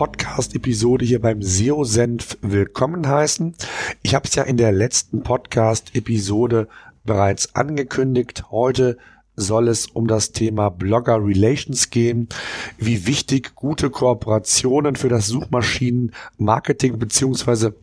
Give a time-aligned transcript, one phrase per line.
[0.00, 3.54] Podcast-Episode hier beim SEO-Senf willkommen heißen.
[4.00, 6.68] Ich habe es ja in der letzten Podcast-Episode
[7.04, 8.50] bereits angekündigt.
[8.50, 8.96] Heute
[9.36, 12.30] soll es um das Thema Blogger Relations gehen,
[12.78, 17.74] wie wichtig gute Kooperationen für das Suchmaschinenmarketing beziehungsweise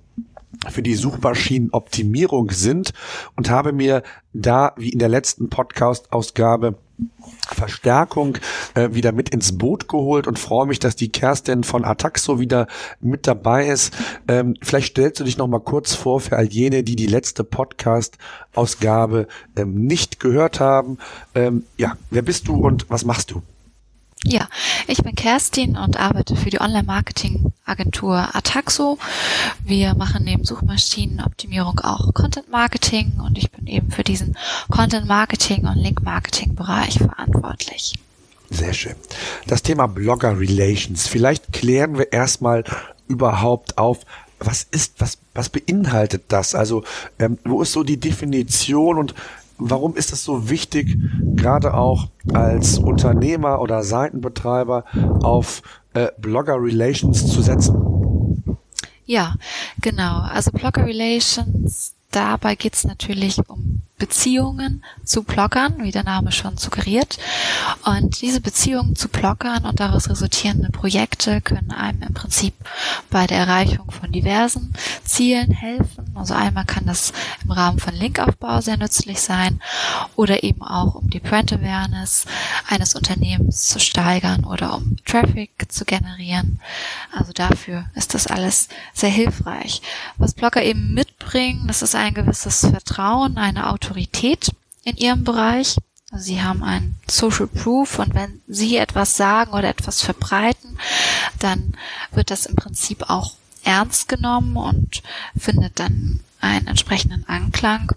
[0.72, 2.94] für die Suchmaschinenoptimierung sind
[3.36, 4.02] und habe mir
[4.34, 6.80] da, wie in der letzten Podcast-Ausgabe,
[7.48, 8.38] Verstärkung
[8.74, 12.68] äh, wieder mit ins Boot geholt und freue mich, dass die Kerstin von Ataxo wieder
[13.00, 13.94] mit dabei ist.
[14.28, 17.44] Ähm, vielleicht stellst du dich noch mal kurz vor für all jene, die die letzte
[17.44, 20.98] Podcast-Ausgabe ähm, nicht gehört haben.
[21.36, 23.42] Ähm, ja, wer bist du und was machst du?
[24.24, 24.50] Ja,
[24.88, 28.98] ich bin Kerstin und arbeite für die Online-Marketing-Agentur Ataxo.
[29.64, 34.38] Wir machen neben Suchmaschinenoptimierung auch Content-Marketing und ich bin eben für diesen
[34.70, 37.96] Content-Marketing und Link-Marketing-Bereich verantwortlich.
[38.50, 38.96] Sehr schön.
[39.46, 41.08] Das Thema Blogger Relations.
[41.08, 42.64] Vielleicht klären wir erstmal
[43.08, 44.06] überhaupt auf,
[44.40, 46.56] was ist, was, was beinhaltet das?
[46.56, 46.84] Also,
[47.20, 49.16] ähm, wo ist so die Definition und
[49.58, 50.98] warum ist es so wichtig,
[51.36, 54.86] gerade auch als Unternehmer oder Seitenbetreiber
[55.22, 55.62] auf
[55.94, 58.58] äh, Blogger Relations zu setzen?
[59.06, 59.36] Ja,
[59.82, 60.20] genau.
[60.22, 66.58] Also Blogger Relations, dabei geht es natürlich um Beziehungen zu Bloggern, wie der Name schon
[66.58, 67.18] suggeriert.
[67.84, 72.54] Und diese Beziehungen zu Bloggern und daraus resultierende Projekte können einem im Prinzip
[73.10, 76.12] bei der Erreichung von diversen Zielen helfen.
[76.14, 77.12] Also einmal kann das
[77.44, 79.62] im Rahmen von Linkaufbau sehr nützlich sein
[80.16, 82.26] oder eben auch um die Brand Awareness
[82.68, 86.60] eines Unternehmens zu steigern oder um Traffic zu generieren.
[87.12, 89.82] Also dafür ist das alles sehr hilfreich.
[90.18, 94.52] Was Blogger eben mitbringen, das ist ein gewisses Vertrauen, eine Autorität Autorität
[94.84, 95.78] in ihrem Bereich.
[96.12, 100.78] Also sie haben ein Social Proof und wenn sie etwas sagen oder etwas verbreiten,
[101.40, 101.74] dann
[102.12, 103.34] wird das im Prinzip auch
[103.64, 105.04] ernst genommen und
[105.38, 107.92] findet dann einen entsprechenden Anklang.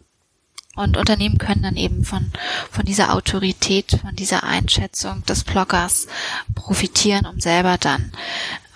[0.77, 2.33] Und Unternehmen können dann eben von,
[2.71, 6.07] von dieser Autorität, von dieser Einschätzung des Bloggers
[6.55, 8.13] profitieren, um selber dann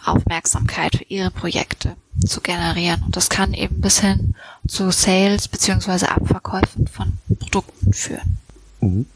[0.06, 3.02] Aufmerksamkeit für ihre Projekte zu generieren.
[3.04, 4.34] Und das kann eben bis hin
[4.68, 8.38] zu Sales beziehungsweise Abverkäufen von Produkten führen.
[8.80, 9.06] Mhm.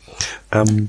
[0.52, 0.88] Ähm,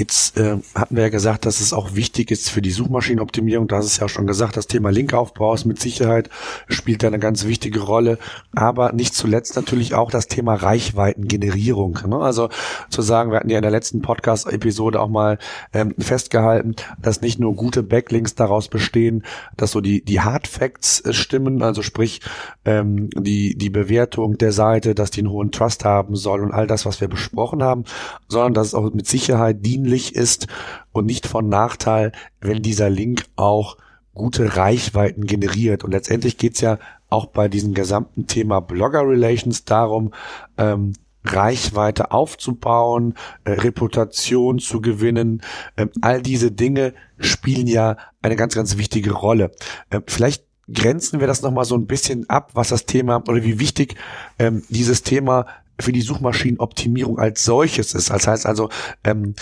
[0.00, 3.68] Jetzt äh, hatten wir ja gesagt, dass es auch wichtig ist für die Suchmaschinenoptimierung.
[3.68, 6.30] Da hast es ja schon gesagt, das Thema Linkaufbau ist mit Sicherheit
[6.70, 8.16] spielt da eine ganz wichtige Rolle.
[8.54, 11.98] Aber nicht zuletzt natürlich auch das Thema Reichweitengenerierung.
[12.08, 12.16] Ne?
[12.16, 12.48] Also
[12.88, 15.36] zu sagen, wir hatten ja in der letzten Podcast-Episode auch mal
[15.74, 19.26] ähm, festgehalten, dass nicht nur gute Backlinks daraus bestehen,
[19.58, 22.22] dass so die die Hard Facts äh, stimmen, also sprich
[22.64, 26.66] ähm, die die Bewertung der Seite, dass die einen hohen Trust haben soll und all
[26.66, 27.84] das, was wir besprochen haben,
[28.28, 30.46] sondern dass es auch mit Sicherheit dienlich dienlich ist
[30.92, 33.76] und nicht von Nachteil, wenn dieser Link auch
[34.14, 35.84] gute Reichweiten generiert.
[35.84, 36.78] Und letztendlich geht's ja
[37.08, 40.12] auch bei diesem gesamten Thema Blogger Relations darum,
[40.58, 40.92] ähm,
[41.24, 43.14] Reichweite aufzubauen,
[43.44, 45.42] äh, Reputation zu gewinnen.
[45.76, 49.50] Ähm, all diese Dinge spielen ja eine ganz, ganz wichtige Rolle.
[49.90, 53.58] Ähm, vielleicht grenzen wir das nochmal so ein bisschen ab, was das Thema oder wie
[53.58, 53.96] wichtig
[54.38, 55.46] ähm, dieses Thema
[55.80, 58.10] für die Suchmaschinenoptimierung als solches ist.
[58.10, 58.68] Das heißt also,
[59.04, 59.34] ähm,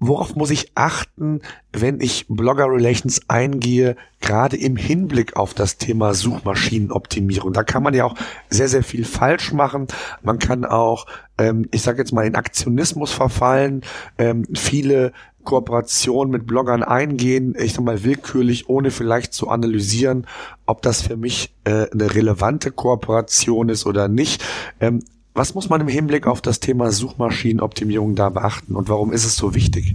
[0.00, 1.40] worauf muss ich achten,
[1.72, 7.52] wenn ich Blogger Relations eingehe, gerade im Hinblick auf das Thema Suchmaschinenoptimierung.
[7.52, 8.14] Da kann man ja auch
[8.50, 9.86] sehr, sehr viel falsch machen.
[10.22, 11.06] Man kann auch,
[11.38, 13.82] ähm, ich sage jetzt mal, in Aktionismus verfallen,
[14.18, 15.12] ähm, viele
[15.44, 20.26] Kooperationen mit Bloggern eingehen, ich sag mal willkürlich, ohne vielleicht zu analysieren,
[20.66, 24.42] ob das für mich äh, eine relevante Kooperation ist oder nicht.
[24.80, 25.00] Ähm,
[25.34, 29.36] was muss man im Hinblick auf das Thema Suchmaschinenoptimierung da beachten und warum ist es
[29.36, 29.94] so wichtig?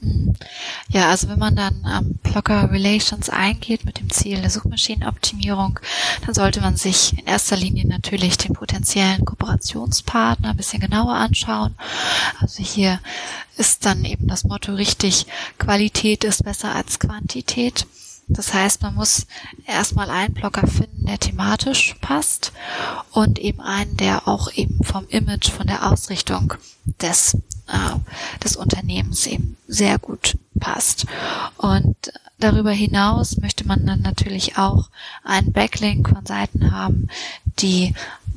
[0.00, 0.34] Hm.
[0.88, 5.80] Ja, also wenn man dann am Blogger Relations eingeht mit dem Ziel der Suchmaschinenoptimierung,
[6.24, 11.74] dann sollte man sich in erster Linie natürlich den potenziellen Kooperationspartner ein bisschen genauer anschauen.
[12.40, 13.00] Also hier
[13.56, 15.26] ist dann eben das Motto richtig,
[15.58, 17.86] Qualität ist besser als Quantität.
[18.28, 19.26] Das heißt, man muss
[19.66, 22.52] erstmal einen Blogger finden, der thematisch passt
[23.10, 26.54] und eben einen, der auch eben vom Image, von der Ausrichtung
[27.00, 27.34] des,
[27.68, 27.96] äh,
[28.44, 31.06] des Unternehmens eben sehr gut passt.
[31.56, 31.96] Und
[32.38, 34.90] Darüber hinaus möchte man dann natürlich auch
[35.24, 37.08] einen Backlink von Seiten haben,
[37.58, 37.94] die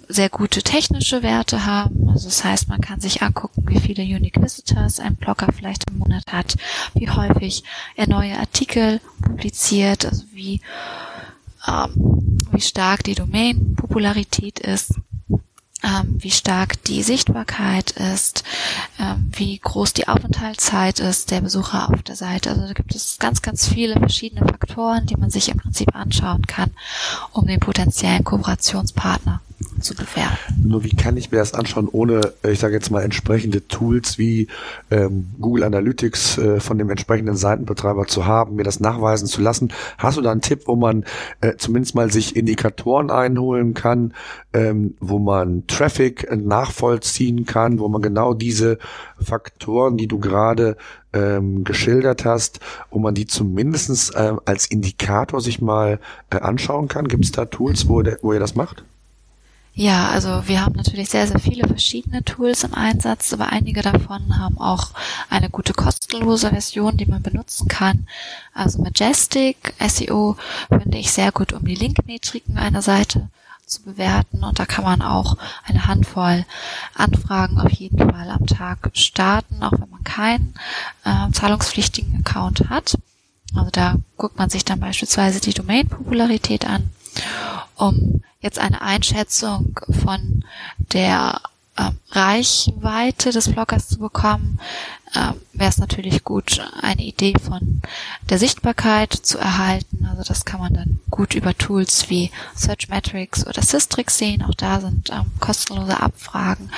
[0.08, 2.10] sehr gute technische Werte haben.
[2.10, 6.00] Also das heißt, man kann sich angucken, wie viele Unique Visitors ein Blogger vielleicht im
[6.00, 6.56] Monat hat,
[6.96, 7.64] wie häufig
[7.96, 10.62] er neue Artikel publiziert, also wie,
[11.68, 14.96] ähm, wie stark die Domain-Popularität ist
[16.14, 18.44] wie stark die Sichtbarkeit ist,
[19.00, 22.52] ähm, wie groß die Aufenthaltszeit ist der Besucher auf der Seite.
[22.52, 26.46] Also da gibt es ganz, ganz viele verschiedene Faktoren, die man sich im Prinzip anschauen
[26.46, 26.72] kann,
[27.32, 29.42] um den potenziellen Kooperationspartner
[29.82, 30.38] zu bewerten.
[30.64, 34.48] Nur wie kann ich mir das anschauen, ohne, ich sage jetzt mal, entsprechende Tools wie
[34.90, 39.72] ähm, Google Analytics äh, von dem entsprechenden Seitenbetreiber zu haben, mir das nachweisen zu lassen?
[39.98, 41.06] Hast du da einen Tipp, wo man
[41.42, 44.14] äh, zumindest mal sich Indikatoren einholen kann,
[44.54, 48.78] ähm, wo man Traffic nachvollziehen kann, wo man genau diese
[49.20, 50.78] Faktoren, die du gerade
[51.14, 56.00] ähm, geschildert hast, wo man die zumindestens äh, als Indikator sich mal
[56.30, 57.08] äh, anschauen kann?
[57.08, 58.84] Gibt es da Tools, wo, der, wo ihr das macht?
[59.74, 64.38] Ja, also wir haben natürlich sehr, sehr viele verschiedene Tools im Einsatz, aber einige davon
[64.38, 64.92] haben auch
[65.30, 68.06] eine gute kostenlose Version, die man benutzen kann.
[68.54, 70.36] Also Majestic SEO
[70.68, 73.30] finde ich sehr gut, um die Linkmetriken einer Seite
[73.66, 76.46] zu bewerten und da kann man auch eine Handvoll
[76.94, 80.54] Anfragen auf jeden Fall am Tag starten, auch wenn man keinen
[81.06, 82.98] äh, zahlungspflichtigen Account hat.
[83.56, 86.90] Also da guckt man sich dann beispielsweise die Domain-Popularität an,
[87.76, 90.44] um jetzt eine Einschätzung von
[90.78, 91.42] der
[91.76, 94.60] äh, Reichweite des Bloggers zu bekommen,
[95.14, 97.82] äh, wäre es natürlich gut, eine Idee von
[98.30, 100.08] der Sichtbarkeit zu erhalten.
[100.10, 104.44] Also das kann man dann gut über Tools wie Searchmetrics oder Systrix sehen.
[104.44, 106.72] Auch da sind ähm, kostenlose Abfragen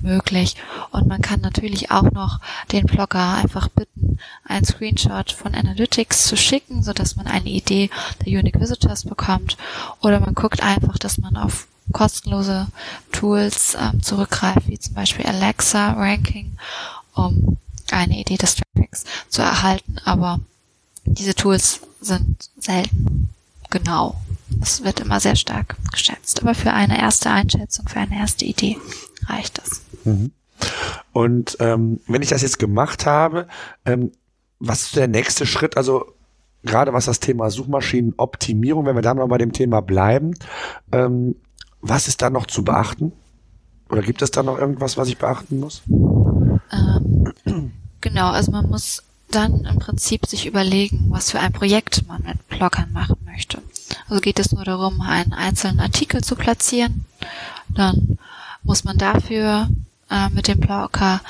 [0.00, 0.56] möglich.
[0.90, 2.40] Und man kann natürlich auch noch
[2.72, 7.90] den Blogger einfach bitten, einen Screenshot von Analytics zu schicken, so dass man eine Idee
[8.24, 9.56] der Unique Visitors bekommt.
[10.00, 12.66] Oder man guckt einfach, dass man auf kostenlose
[13.12, 16.52] Tools ähm, zurückgreift, wie zum Beispiel Alexa Ranking,
[17.14, 17.56] um
[17.92, 19.98] eine Idee des Traffics zu erhalten.
[20.04, 20.40] Aber
[21.04, 23.30] diese Tools sind selten
[23.70, 24.20] genau.
[24.60, 26.42] Es wird immer sehr stark geschätzt.
[26.42, 28.76] Aber für eine erste Einschätzung, für eine erste Idee
[29.26, 29.82] reicht das.
[30.04, 30.32] Mhm.
[31.12, 33.46] Und ähm, wenn ich das jetzt gemacht habe,
[33.84, 34.12] ähm,
[34.58, 35.76] was ist der nächste Schritt?
[35.76, 36.12] Also
[36.64, 40.34] gerade was das Thema Suchmaschinenoptimierung, wenn wir da noch bei dem Thema bleiben,
[40.92, 41.36] ähm,
[41.80, 43.12] was ist da noch zu beachten?
[43.88, 45.82] Oder gibt es da noch irgendwas, was ich beachten muss?
[45.86, 47.17] Ähm,
[48.00, 52.48] genau, also man muss dann im Prinzip sich überlegen, was für ein Projekt man mit
[52.48, 53.60] Bloggern machen möchte.
[54.08, 57.04] Also geht es nur darum, einen einzelnen Artikel zu platzieren.
[57.68, 58.18] Dann
[58.62, 59.68] muss man dafür
[60.10, 61.20] äh, mit dem Blogger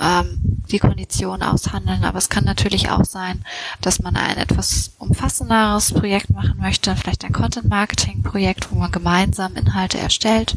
[0.00, 0.38] ähm,
[0.70, 2.04] die Konditionen aushandeln.
[2.04, 3.44] Aber es kann natürlich auch sein,
[3.80, 9.98] dass man ein etwas umfassenderes Projekt machen möchte, vielleicht ein Content-Marketing-Projekt, wo man gemeinsam Inhalte
[9.98, 10.56] erstellt,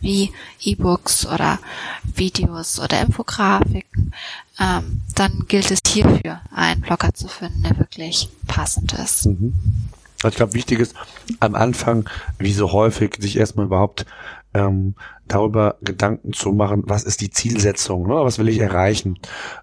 [0.00, 0.32] wie
[0.62, 1.58] E-Books oder
[2.02, 4.12] Videos oder Infografiken.
[4.58, 9.26] Ähm, dann gilt es hierfür, einen Blogger zu finden, der wirklich passend ist.
[9.26, 9.54] Mhm.
[10.24, 10.94] Ich glaube, wichtig ist
[11.40, 12.08] am Anfang,
[12.38, 14.06] wie so häufig, sich erstmal überhaupt
[14.54, 14.94] ähm,
[15.28, 18.14] darüber Gedanken zu machen, was ist die Zielsetzung, ne?
[18.14, 19.18] was will ich erreichen.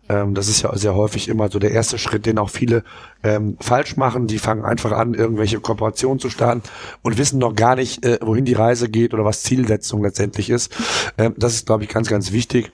[0.08, 2.84] Ähm, das ist ja sehr häufig immer so der erste Schritt, den auch viele
[3.24, 4.28] ähm, falsch machen.
[4.28, 6.64] Die fangen einfach an, irgendwelche Kooperationen zu starten
[7.02, 10.76] und wissen noch gar nicht, äh, wohin die Reise geht oder was Zielsetzung letztendlich ist.
[11.18, 12.72] Ähm, das ist, glaube ich, ganz, ganz wichtig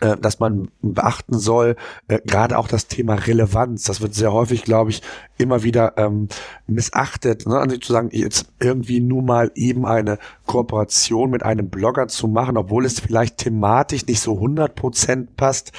[0.00, 1.76] äh, dass man beachten soll,
[2.08, 3.84] äh, gerade auch das Thema Relevanz.
[3.84, 5.02] Das wird sehr häufig, glaube ich,
[5.36, 6.28] immer wieder ähm,
[6.66, 7.46] missachtet.
[7.46, 7.58] Ne?
[7.58, 12.56] Also zu sagen, jetzt irgendwie nur mal eben eine Kooperation mit einem Blogger zu machen,
[12.56, 15.72] obwohl es vielleicht thematisch nicht so 100% passt,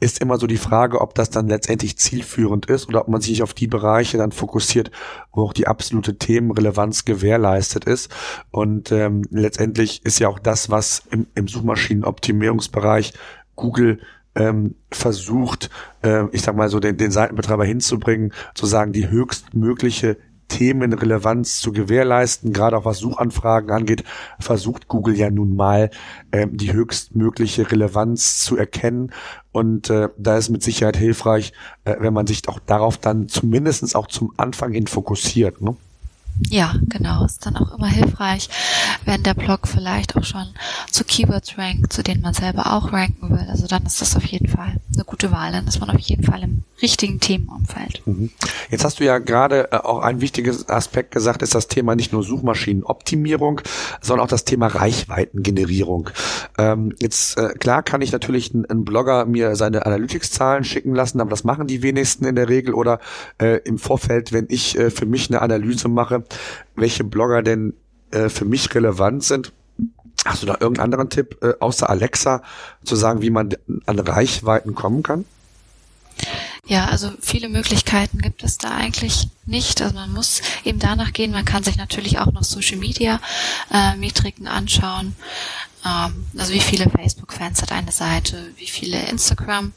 [0.00, 3.42] ist immer so die Frage, ob das dann letztendlich zielführend ist oder ob man sich
[3.42, 4.90] auf die Bereiche dann fokussiert,
[5.32, 8.10] wo auch die absolute Themenrelevanz gewährleistet ist.
[8.50, 13.14] Und ähm, letztendlich ist ja auch das, was im, im Suchmaschinenoptimierungsbereich
[13.56, 14.00] Google
[14.34, 15.70] ähm, versucht,
[16.02, 20.16] äh, ich sag mal so den, den Seitenbetreiber hinzubringen, zu sagen, die höchstmögliche
[20.50, 24.04] Themenrelevanz zu gewährleisten, gerade auch was Suchanfragen angeht,
[24.40, 25.90] versucht Google ja nun mal
[26.32, 29.12] ähm, die höchstmögliche Relevanz zu erkennen.
[29.52, 31.52] Und äh, da ist mit Sicherheit hilfreich,
[31.84, 35.62] äh, wenn man sich auch darauf dann zumindestens auch zum Anfang hin fokussiert.
[35.62, 35.76] Ne?
[36.48, 37.24] Ja, genau.
[37.24, 38.48] Ist dann auch immer hilfreich,
[39.04, 40.46] wenn der Blog vielleicht auch schon
[40.90, 43.46] zu Keywords rankt, zu denen man selber auch ranken will.
[43.48, 45.52] Also dann ist das auf jeden Fall eine gute Wahl.
[45.52, 48.02] Dann ist man auf jeden Fall im richtigen Themenumfeld.
[48.06, 48.30] Mhm.
[48.70, 52.12] Jetzt hast du ja gerade äh, auch ein wichtiges Aspekt gesagt, ist das Thema nicht
[52.12, 53.60] nur Suchmaschinenoptimierung,
[54.00, 56.10] sondern auch das Thema Reichweitengenerierung.
[56.58, 61.30] Ähm, jetzt äh, klar kann ich natürlich einen Blogger mir seine Analytics-Zahlen schicken lassen, aber
[61.30, 62.98] das machen die wenigsten in der Regel oder
[63.38, 66.24] äh, im Vorfeld, wenn ich für mich eine Analyse mache,
[66.74, 67.74] welche Blogger denn
[68.10, 69.52] äh, für mich relevant sind.
[70.24, 72.42] Hast du da irgendeinen anderen Tipp äh, außer Alexa
[72.84, 73.56] zu sagen, wie man
[73.86, 75.24] an Reichweiten kommen kann?
[76.66, 79.80] Ja, also viele Möglichkeiten gibt es da eigentlich nicht.
[79.82, 81.32] Also man muss eben danach gehen.
[81.32, 83.20] Man kann sich natürlich auch noch Social Media
[83.72, 85.16] äh, Metriken anschauen.
[85.84, 89.72] Ähm, also wie viele Facebook-Fans hat eine Seite, wie viele Instagram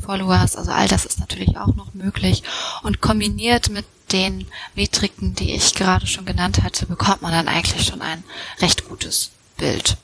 [0.00, 2.42] Followers, also all das ist natürlich auch noch möglich.
[2.82, 7.86] Und kombiniert mit den Metriken, die ich gerade schon genannt hatte, bekommt man dann eigentlich
[7.86, 8.24] schon ein
[8.60, 9.96] recht gutes Bild.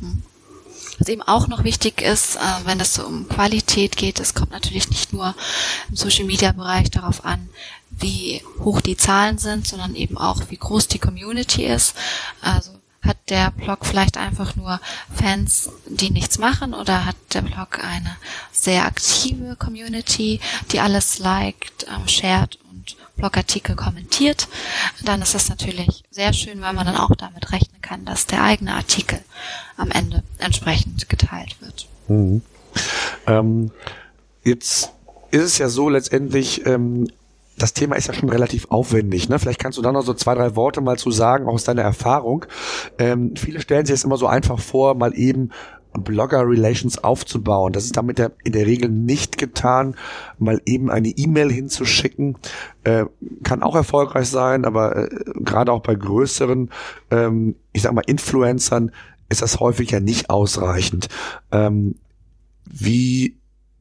[0.00, 0.22] Hm.
[0.98, 4.52] Was eben auch noch wichtig ist, äh, wenn es so um Qualität geht, es kommt
[4.52, 5.34] natürlich nicht nur
[5.90, 7.50] im Social Media Bereich darauf an,
[7.90, 11.94] wie hoch die Zahlen sind, sondern eben auch, wie groß die Community ist.
[12.40, 12.75] Also
[13.06, 14.80] hat der Blog vielleicht einfach nur
[15.14, 18.16] Fans, die nichts machen oder hat der Blog eine
[18.52, 20.40] sehr aktive Community,
[20.72, 24.48] die alles liked, ähm, shared und Blogartikel kommentiert?
[25.04, 28.42] Dann ist das natürlich sehr schön, weil man dann auch damit rechnen kann, dass der
[28.42, 29.20] eigene Artikel
[29.76, 31.88] am Ende entsprechend geteilt wird.
[32.08, 32.42] Mhm.
[33.26, 33.70] Ähm,
[34.44, 34.90] jetzt
[35.30, 37.08] ist es ja so letztendlich, ähm,
[37.58, 39.28] das Thema ist ja schon relativ aufwendig.
[39.28, 39.38] Ne?
[39.38, 41.82] Vielleicht kannst du da noch so zwei, drei Worte mal zu sagen, auch aus deiner
[41.82, 42.44] Erfahrung.
[42.98, 45.50] Ähm, viele stellen sich es immer so einfach vor, mal eben
[45.98, 47.72] Blogger-Relations aufzubauen.
[47.72, 49.96] Das ist damit in der Regel nicht getan,
[50.38, 52.36] mal eben eine E-Mail hinzuschicken.
[52.84, 53.06] Äh,
[53.42, 56.70] kann auch erfolgreich sein, aber äh, gerade auch bei größeren,
[57.10, 58.92] ähm, ich sag mal, Influencern
[59.28, 61.08] ist das häufig ja nicht ausreichend.
[61.50, 61.96] Ähm,
[62.64, 63.36] wie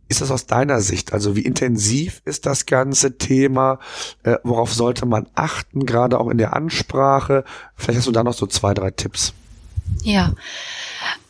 [0.08, 1.14] ist das aus deiner Sicht?
[1.14, 3.80] Also wie intensiv ist das ganze Thema?
[4.24, 7.44] Äh, worauf sollte man achten, gerade auch in der Ansprache?
[7.76, 9.34] Vielleicht hast du da noch so zwei, drei Tipps.
[10.04, 10.34] Ja,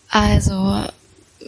[0.09, 0.83] also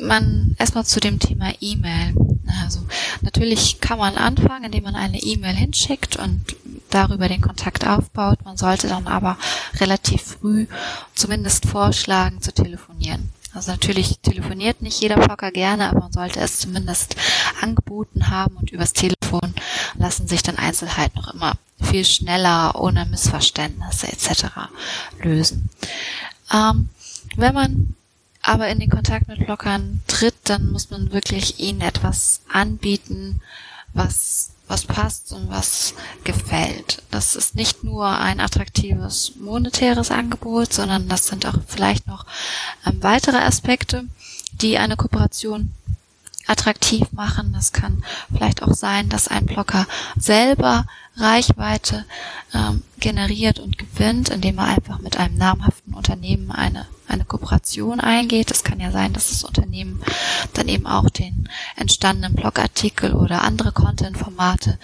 [0.01, 2.15] man erstmal zu dem Thema E-Mail.
[2.63, 2.79] Also
[3.21, 6.43] natürlich kann man anfangen, indem man eine E-Mail hinschickt und
[6.89, 8.39] darüber den Kontakt aufbaut.
[8.45, 9.37] Man sollte dann aber
[9.79, 10.67] relativ früh
[11.13, 13.31] zumindest vorschlagen zu telefonieren.
[13.57, 17.15] Also natürlich telefoniert nicht jeder Blogger gerne, aber man sollte es zumindest
[17.59, 19.51] angeboten haben und übers Telefon
[19.95, 24.45] lassen sich dann Einzelheiten noch immer viel schneller, ohne Missverständnisse etc.
[25.23, 25.71] lösen.
[26.53, 26.89] Ähm,
[27.35, 27.95] wenn man
[28.43, 33.41] aber in den Kontakt mit Bloggern tritt, dann muss man wirklich ihnen etwas anbieten,
[33.95, 35.93] was was passt und was
[36.23, 37.01] gefällt.
[37.11, 42.25] Das ist nicht nur ein attraktives monetäres Angebot, sondern das sind auch vielleicht noch
[42.85, 44.05] ähm, weitere Aspekte,
[44.51, 45.73] die eine Kooperation
[46.47, 47.53] attraktiv machen.
[47.53, 49.85] Das kann vielleicht auch sein, dass ein Blogger
[50.17, 52.05] selber Reichweite
[52.53, 58.51] ähm, generiert und gewinnt, indem er einfach mit einem namhaften Unternehmen eine, eine Kooperation eingeht.
[58.51, 60.01] Es kann ja sein, dass das Unternehmen
[60.53, 64.77] dann eben auch den entstandenen Blogartikel oder andere Content-Formate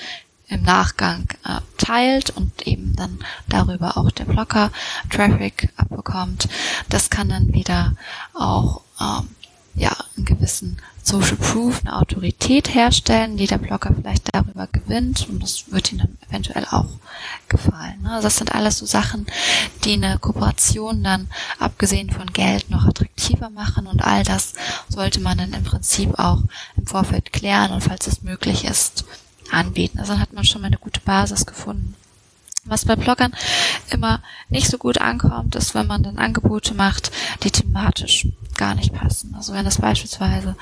[0.47, 4.71] im Nachgang äh, teilt und eben dann darüber auch der Blogger
[5.09, 6.47] Traffic abbekommt.
[6.89, 7.95] Das kann dann wieder
[8.33, 9.29] auch ähm,
[9.75, 15.43] ja, einen gewissen Social Proof, eine Autorität herstellen, die der Blogger vielleicht darüber gewinnt und
[15.43, 16.87] das wird ihm dann eventuell auch
[17.49, 18.01] gefallen.
[18.03, 18.11] Ne?
[18.11, 19.27] Also das sind alles so Sachen,
[19.83, 21.27] die eine Kooperation dann
[21.59, 24.53] abgesehen von Geld noch attraktiver machen und all das
[24.87, 26.41] sollte man dann im Prinzip auch
[26.77, 29.03] im Vorfeld klären und falls es möglich ist,
[29.51, 29.99] anbieten.
[29.99, 31.95] Also dann hat man schon mal eine gute Basis gefunden.
[32.65, 33.35] Was bei Bloggern
[33.89, 37.11] immer nicht so gut ankommt, ist, wenn man dann Angebote macht,
[37.43, 38.25] die thematisch
[38.57, 39.33] gar nicht passen.
[39.35, 40.55] Also wenn es beispielsweise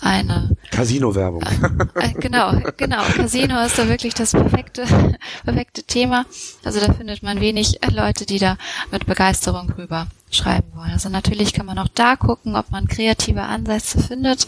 [0.00, 1.42] eine Casino-Werbung.
[1.94, 3.02] Äh, äh, genau, genau.
[3.14, 4.84] Casino ist da wirklich das perfekte,
[5.44, 6.26] perfekte Thema.
[6.64, 8.56] Also da findet man wenig Leute, die da
[8.90, 10.90] mit Begeisterung rüber schreiben wollen.
[10.90, 14.46] Also natürlich kann man auch da gucken, ob man kreative Ansätze findet,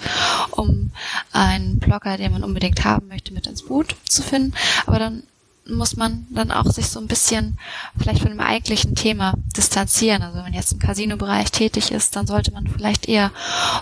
[0.51, 0.91] um
[1.33, 4.53] einen Blogger, den man unbedingt haben möchte, mit ins Boot zu finden.
[4.87, 5.23] Aber dann
[5.69, 7.59] muss man dann auch sich so ein bisschen
[7.99, 10.23] vielleicht von dem eigentlichen Thema distanzieren.
[10.23, 13.33] Also wenn man jetzt im Casino-Bereich tätig ist, dann sollte man vielleicht eher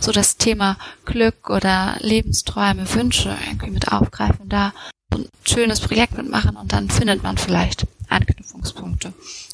[0.00, 4.72] so das Thema Glück oder Lebensträume, Wünsche irgendwie mit aufgreifen, da
[5.10, 9.12] ein schönes Projekt mitmachen und dann findet man vielleicht Anknüpfungspunkte.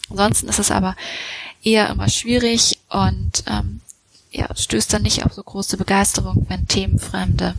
[0.09, 0.97] Ansonsten ist es aber
[1.63, 3.81] eher immer schwierig und ähm,
[4.31, 7.55] ja, stößt dann nicht auf so große Begeisterung, wenn themenfremde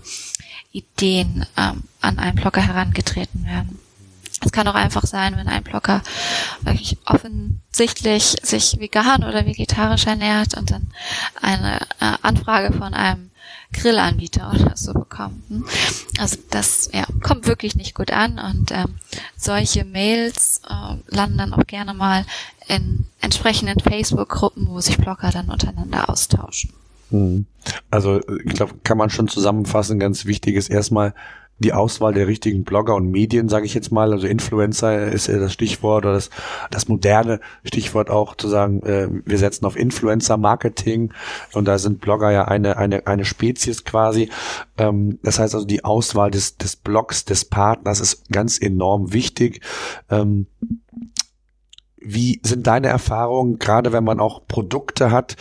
[0.71, 3.79] Ideen ähm, an einen Blogger herangetreten werden.
[4.43, 6.01] Es kann auch einfach sein, wenn ein Blogger
[6.62, 10.88] wirklich offensichtlich sich vegan oder vegetarisch ernährt und dann
[11.41, 13.31] eine äh, Anfrage von einem
[13.74, 15.50] Grillanbieter oder so bekommt.
[15.50, 15.65] Hm?
[16.19, 18.95] Also das ja, kommt wirklich nicht gut an und ähm,
[19.38, 22.25] solche Mails äh, landen dann auch gerne mal
[22.67, 26.74] in entsprechenden Facebook-Gruppen, wo sich Blogger dann untereinander austauschen.
[27.12, 27.45] Hm.
[27.89, 31.13] Also ich glaube, kann man schon zusammenfassen, ganz wichtig ist erstmal
[31.62, 35.53] die Auswahl der richtigen Blogger und Medien, sage ich jetzt mal, also Influencer ist das
[35.53, 36.30] Stichwort oder das,
[36.72, 41.13] das moderne Stichwort auch zu sagen, äh, wir setzen auf Influencer-Marketing
[41.53, 44.30] und da sind Blogger ja eine, eine, eine Spezies quasi.
[44.77, 49.62] Ähm, das heißt also die Auswahl des, des Blogs, des Partners ist ganz enorm wichtig.
[50.10, 50.48] Ähm,
[52.03, 55.36] wie sind deine Erfahrungen, gerade wenn man auch Produkte hat,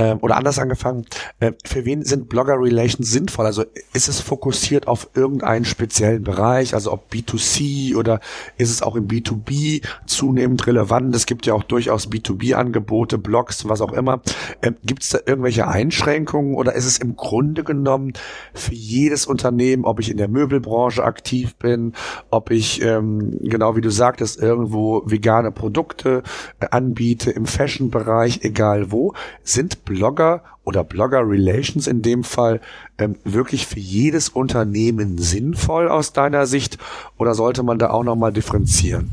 [0.00, 1.04] äh, oder anders angefangen,
[1.40, 3.44] äh, für wen sind Blogger Relations sinnvoll?
[3.44, 8.20] Also ist es fokussiert auf irgendeinen speziellen Bereich, also ob B2C oder
[8.56, 11.14] ist es auch im B2B zunehmend relevant?
[11.14, 14.22] Es gibt ja auch durchaus B2B-Angebote, Blogs, was auch immer.
[14.62, 18.14] Äh, gibt es da irgendwelche Einschränkungen oder ist es im Grunde genommen
[18.54, 21.92] für jedes Unternehmen, ob ich in der Möbelbranche aktiv bin,
[22.30, 26.22] ob ich, ähm, genau wie du sagtest, irgendwo vegane Produkte
[26.60, 32.60] äh, anbiete, im Fashion-Bereich, egal wo, sind Blogger oder Blogger Relations in dem Fall
[32.98, 36.78] ähm, wirklich für jedes Unternehmen sinnvoll aus deiner Sicht
[37.18, 39.10] oder sollte man da auch nochmal differenzieren?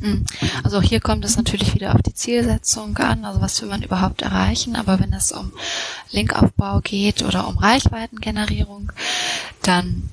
[0.00, 0.24] Hm.
[0.64, 4.22] Also hier kommt es natürlich wieder auf die Zielsetzung an, also was will man überhaupt
[4.22, 5.52] erreichen, aber wenn es um
[6.10, 8.90] Linkaufbau geht oder um Reichweitengenerierung,
[9.60, 10.08] dann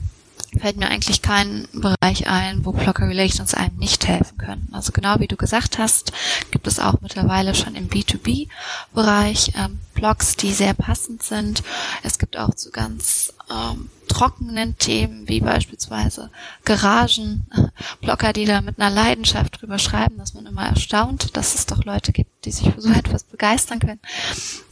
[0.60, 4.70] fällt mir eigentlich kein Bereich ein, wo Blocker Relations einem nicht helfen können.
[4.72, 6.12] Also genau wie du gesagt hast,
[6.52, 11.64] gibt es auch mittlerweile schon im B2B-Bereich ähm, Blogs, die sehr passend sind.
[12.04, 16.30] Es gibt auch so ganz ähm, trockenen Themen wie beispielsweise
[16.64, 17.48] Garagen,
[18.02, 21.84] Blogger, die da mit einer Leidenschaft drüber schreiben, dass man immer erstaunt, dass es doch
[21.86, 24.00] Leute gibt, die sich für so etwas begeistern können.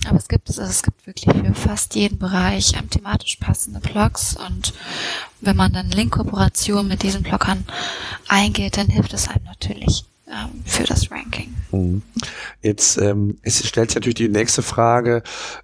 [0.08, 3.80] Aber es gibt es, also es gibt wirklich für fast jeden Bereich ähm, thematisch passende
[3.80, 4.74] Blogs und
[5.46, 7.66] wenn man dann Link-Kooperation mit diesen Bloggern
[8.28, 11.54] eingeht, dann hilft es einem natürlich ähm, für das Ranking.
[11.72, 12.02] Mhm.
[12.62, 15.24] Jetzt ähm, es stellt sich natürlich die nächste Frage,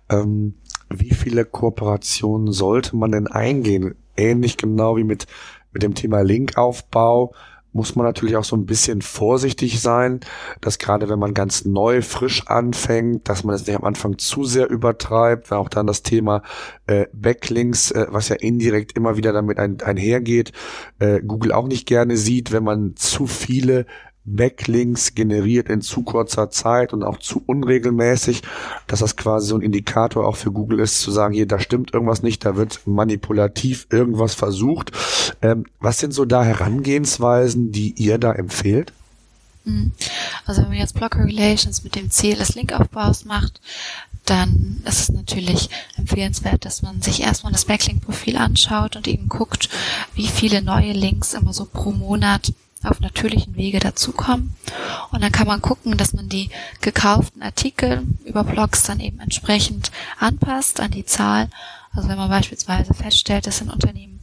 [0.09, 0.55] ähm,
[0.89, 3.95] wie viele Kooperationen sollte man denn eingehen?
[4.17, 5.27] Ähnlich genau wie mit,
[5.71, 7.33] mit dem Thema Linkaufbau
[7.71, 10.21] muss man natürlich auch so ein bisschen vorsichtig sein,
[10.61, 14.43] dass gerade wenn man ganz neu, frisch anfängt, dass man es nicht am Anfang zu
[14.43, 16.41] sehr übertreibt, weil auch dann das Thema
[16.88, 20.51] äh, Backlinks, äh, was ja indirekt immer wieder damit ein, einhergeht,
[20.99, 23.86] äh, Google auch nicht gerne sieht, wenn man zu viele
[24.25, 28.43] Backlinks generiert in zu kurzer Zeit und auch zu unregelmäßig,
[28.88, 31.93] dass das quasi so ein Indikator auch für Google ist, zu sagen, hier, da stimmt
[31.93, 34.91] irgendwas nicht, da wird manipulativ irgendwas versucht.
[35.41, 38.93] Ähm, was sind so da Herangehensweisen, die ihr da empfehlt?
[39.65, 39.93] Mhm.
[40.45, 43.62] Also wenn man jetzt Blocker Relations mit dem Ziel des Linkaufbaus macht,
[44.25, 49.69] dann ist es natürlich empfehlenswert, dass man sich erstmal das Backlink-Profil anschaut und eben guckt,
[50.13, 54.55] wie viele neue Links immer so pro Monat auf natürlichen Wege dazukommen.
[55.11, 56.49] Und dann kann man gucken, dass man die
[56.81, 61.49] gekauften Artikel über Blogs dann eben entsprechend anpasst an die Zahl.
[61.93, 64.19] Also wenn man beispielsweise feststellt, dass ein Unternehmen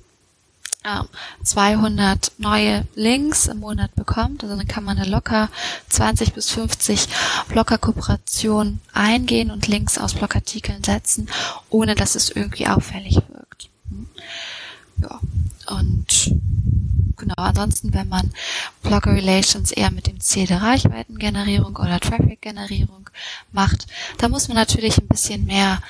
[0.85, 1.03] äh,
[1.43, 5.51] 200 neue Links im Monat bekommt, also dann kann man da locker
[5.89, 7.09] 20 bis 50
[7.49, 11.29] Blogger-Kooperationen eingehen und Links aus Blogartikeln setzen,
[11.69, 13.69] ohne dass es irgendwie auffällig wirkt.
[13.91, 14.07] Hm.
[15.03, 15.21] Ja,
[15.77, 16.07] und
[17.17, 18.31] Genau, ansonsten, wenn man
[18.83, 23.09] Blogger Relations eher mit dem Ziel der Reichweitengenerierung oder Traffic-Generierung
[23.53, 23.87] macht,
[24.19, 25.81] da muss man natürlich ein bisschen mehr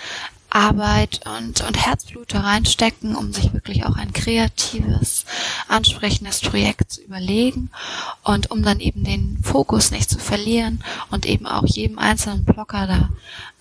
[0.50, 5.24] Arbeit und, und Herzblut da reinstecken, um sich wirklich auch ein kreatives,
[5.68, 7.70] ansprechendes Projekt zu überlegen
[8.22, 12.86] und um dann eben den Fokus nicht zu verlieren und eben auch jedem einzelnen Blogger
[12.86, 13.10] da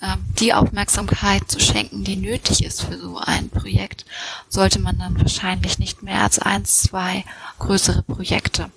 [0.01, 4.05] ähm, die Aufmerksamkeit zu schenken, die nötig ist für so ein Projekt,
[4.49, 7.23] sollte man dann wahrscheinlich nicht mehr als eins, zwei
[7.59, 8.69] größere Projekte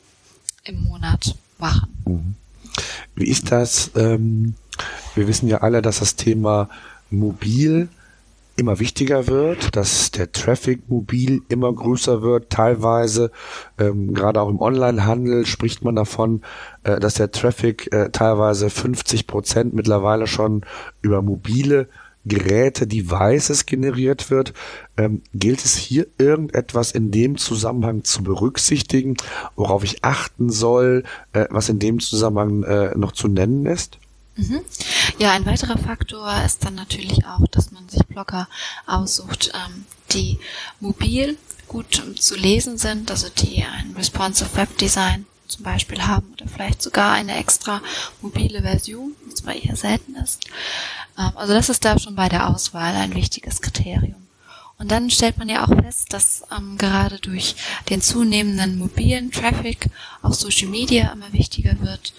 [0.64, 2.02] im Monat machen.
[2.04, 2.34] Mhm.
[3.14, 3.90] Wie ist das?
[3.96, 4.54] Ähm,
[5.14, 6.68] wir wissen ja alle, dass das Thema
[7.10, 7.88] mobil
[8.58, 12.50] immer wichtiger wird, dass der Traffic mobil immer größer wird.
[12.50, 13.30] Teilweise,
[13.78, 16.42] ähm, gerade auch im Onlinehandel spricht man davon,
[16.82, 20.62] äh, dass der Traffic äh, teilweise 50 Prozent mittlerweile schon
[21.02, 21.88] über mobile
[22.24, 24.52] Geräte, Devices generiert wird.
[24.96, 29.16] Ähm, gilt es hier irgendetwas in dem Zusammenhang zu berücksichtigen,
[29.56, 33.98] worauf ich achten soll, äh, was in dem Zusammenhang äh, noch zu nennen ist?
[34.38, 34.60] Mhm.
[35.18, 38.46] Ja, ein weiterer Faktor ist dann natürlich auch, dass man sich Blogger
[38.86, 40.38] aussucht, ähm, die
[40.78, 46.46] mobil gut zu lesen sind, also die ein responsive Web Design zum Beispiel haben oder
[46.46, 47.82] vielleicht sogar eine extra
[48.22, 50.44] mobile Version, die zwar eher selten ist.
[51.18, 54.27] Ähm, also das ist da schon bei der Auswahl ein wichtiges Kriterium.
[54.78, 57.56] Und dann stellt man ja auch fest, dass ähm, gerade durch
[57.90, 59.90] den zunehmenden mobilen Traffic
[60.22, 62.14] auch Social Media immer wichtiger wird.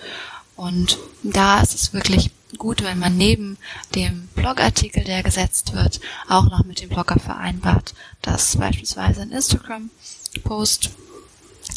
[0.58, 3.58] Und da ist es wirklich gut, wenn man neben
[3.96, 10.90] dem Blogartikel, der gesetzt wird, auch noch mit dem Blogger vereinbart, dass beispielsweise ein Instagram-Post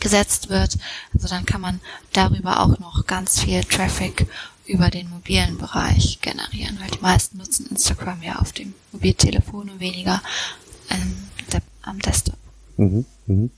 [0.01, 0.79] gesetzt wird.
[1.15, 1.81] Also dann kann man
[2.13, 4.27] darüber auch noch ganz viel Traffic
[4.67, 9.81] über den mobilen Bereich generieren, weil die meisten nutzen Instagram ja auf dem Mobiltelefon und
[9.81, 10.23] weniger
[11.83, 12.37] am Desktop.
[12.77, 13.51] Mhm, mhm.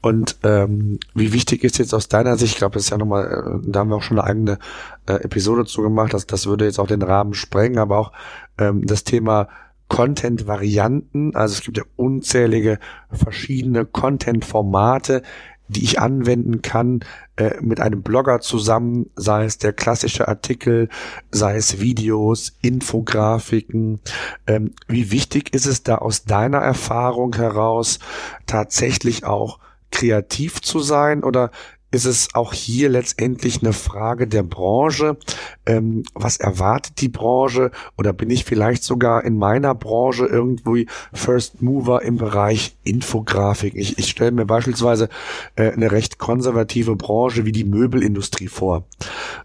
[0.00, 3.60] Und ähm, wie wichtig ist jetzt aus deiner Sicht, ich glaube, das ist ja nochmal,
[3.64, 4.58] äh, da haben wir auch schon eine eigene
[5.06, 8.12] äh, Episode zu gemacht, das, das würde jetzt auch den Rahmen sprengen, aber auch
[8.58, 9.48] ähm, das Thema
[9.88, 12.78] Content-Varianten, also es gibt ja unzählige
[13.10, 15.22] verschiedene Content-Formate,
[15.68, 17.00] die ich anwenden kann
[17.36, 20.88] äh, mit einem Blogger zusammen, sei es der klassische Artikel,
[21.30, 24.00] sei es Videos, Infografiken.
[24.46, 27.98] Ähm, wie wichtig ist es da aus deiner Erfahrung heraus
[28.46, 29.58] tatsächlich auch
[29.90, 31.50] kreativ zu sein oder
[31.90, 35.16] ist es auch hier letztendlich eine Frage der Branche.
[35.64, 37.70] Ähm, was erwartet die Branche?
[37.96, 43.74] Oder bin ich vielleicht sogar in meiner Branche irgendwie First Mover im Bereich Infografik?
[43.74, 45.08] Ich, ich stelle mir beispielsweise
[45.56, 48.84] äh, eine recht konservative Branche wie die Möbelindustrie vor.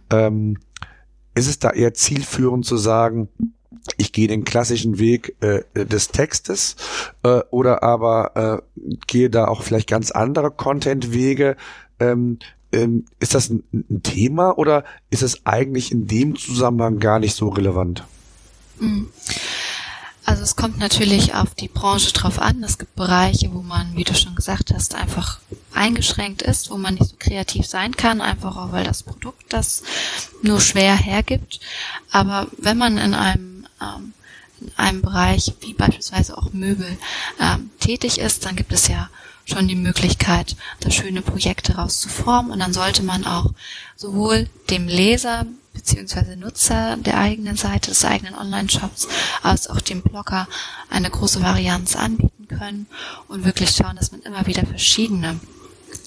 [0.10, 0.58] Ähm,
[1.36, 3.30] ist es da eher zielführend zu sagen,
[3.98, 6.76] ich gehe den klassischen Weg äh, des Textes
[7.24, 11.58] äh, oder aber äh, gehe da auch vielleicht ganz andere Content-Wege,
[12.00, 12.40] ähm,
[12.72, 17.36] ähm, ist das ein, ein, Thema oder ist es eigentlich in dem Zusammenhang gar nicht
[17.36, 18.04] so relevant?
[18.80, 19.10] Hm.
[20.26, 22.64] Also es kommt natürlich auf die Branche drauf an.
[22.64, 25.40] Es gibt Bereiche, wo man, wie du schon gesagt hast, einfach
[25.74, 29.84] eingeschränkt ist, wo man nicht so kreativ sein kann, einfach auch weil das Produkt das
[30.42, 31.60] nur schwer hergibt.
[32.10, 34.14] Aber wenn man in einem ähm,
[34.62, 36.98] in einem Bereich wie beispielsweise auch Möbel
[37.40, 39.10] ähm, tätig ist, dann gibt es ja
[39.46, 42.52] schon die Möglichkeit, da schöne Projekte rauszuformen.
[42.52, 43.54] Und dann sollte man auch
[43.96, 49.08] sowohl dem Leser beziehungsweise Nutzer der eigenen Seite, des eigenen Online-Shops,
[49.42, 50.48] als auch dem Blogger
[50.90, 52.86] eine große Varianz anbieten können
[53.28, 55.40] und wirklich schauen, dass man immer wieder verschiedene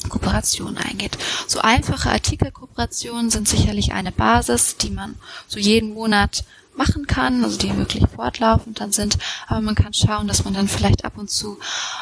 [0.08, 1.18] Kooperationen eingeht.
[1.46, 5.16] So einfache Artikelkooperationen sind sicherlich eine Basis, die man
[5.48, 6.44] so jeden Monat
[6.76, 9.18] machen kann, also die wirklich fortlaufend dann sind.
[9.46, 11.58] Aber man kann schauen, dass man dann vielleicht ab und zu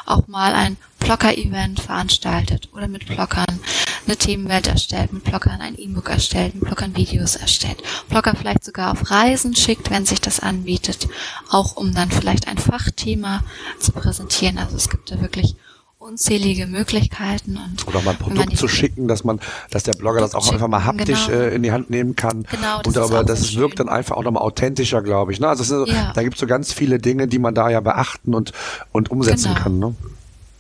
[0.07, 3.61] auch mal ein Blogger-Event veranstaltet oder mit Blockern
[4.07, 8.93] eine Themenwelt erstellt, mit Blockern ein E-Book erstellt, mit Blockern Videos erstellt, Blogger vielleicht sogar
[8.93, 11.09] auf Reisen schickt, wenn sich das anbietet,
[11.49, 13.43] auch um dann vielleicht ein Fachthema
[13.79, 14.59] zu präsentieren.
[14.59, 15.57] Also es gibt da wirklich
[16.05, 19.41] unzählige Möglichkeiten und oder mal ein Produkt zu schicken, dass man,
[19.71, 21.39] dass der Blogger das auch einfach mal haptisch genau.
[21.39, 22.45] äh, in die Hand nehmen kann.
[22.51, 23.87] Genau, das und aber das so wirkt schön.
[23.87, 25.41] dann einfach auch nochmal authentischer, glaube ich.
[25.41, 25.49] Ne?
[25.49, 26.13] Also so, ja.
[26.15, 28.53] da gibt es so ganz viele Dinge, die man da ja beachten und
[28.93, 29.63] und umsetzen genau.
[29.63, 29.79] kann.
[29.79, 29.95] Ne?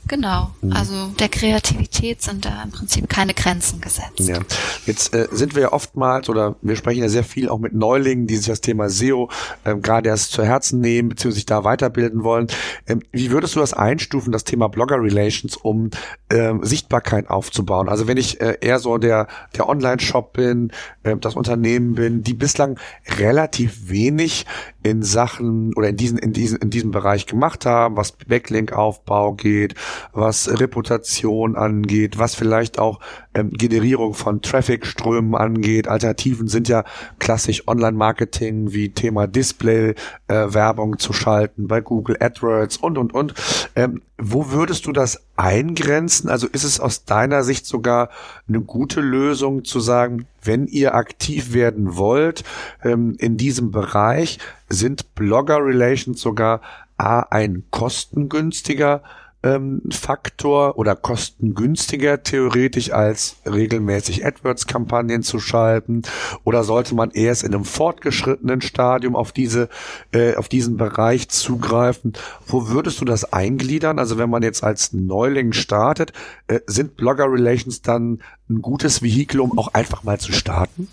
[0.06, 0.72] Genau, mhm.
[0.72, 4.20] also der Kreativität sind da im Prinzip keine Grenzen gesetzt.
[4.20, 4.38] Ja.
[4.86, 8.26] Jetzt äh, sind wir ja oftmals oder wir sprechen ja sehr viel auch mit Neulingen,
[8.26, 9.30] die sich das Thema SEO
[9.64, 12.48] ähm, gerade erst zu Herzen nehmen, beziehungsweise sich da weiterbilden wollen.
[12.86, 15.90] Ähm, wie würdest du das einstufen, das Thema Blogger Relations, um
[16.30, 17.88] ähm, Sichtbarkeit aufzubauen?
[17.88, 20.70] Also wenn ich äh, eher so der, der Online-Shop bin,
[21.02, 22.78] äh, das Unternehmen bin, die bislang
[23.18, 24.44] relativ wenig
[24.84, 29.74] in Sachen oder in diesen, in diesen, in diesem Bereich gemacht haben, was Backlink-Aufbau geht,
[30.12, 33.00] was Reputation angeht, was vielleicht auch
[33.34, 35.88] ähm, Generierung von Traffic-Strömen angeht.
[35.88, 36.84] Alternativen sind ja
[37.18, 43.34] klassisch Online-Marketing wie Thema Display-Werbung äh, zu schalten bei Google AdWords und, und, und.
[43.76, 46.30] Ähm, wo würdest du das eingrenzen?
[46.30, 48.10] Also ist es aus deiner Sicht sogar
[48.48, 52.44] eine gute Lösung zu sagen, wenn ihr aktiv werden wollt
[52.82, 56.60] ähm, in diesem Bereich, sind Blogger Relations sogar
[56.96, 59.02] A, ein kostengünstiger
[59.44, 66.02] ähm, Faktor oder kostengünstiger theoretisch als regelmäßig AdWords-Kampagnen zu schalten?
[66.42, 69.68] Oder sollte man erst in einem fortgeschrittenen Stadium auf diese,
[70.12, 72.14] äh, auf diesen Bereich zugreifen?
[72.46, 73.98] Wo würdest du das eingliedern?
[73.98, 76.12] Also wenn man jetzt als Neuling startet,
[76.48, 80.88] äh, sind Blogger Relations dann ein gutes Vehikel, um auch einfach mal zu starten?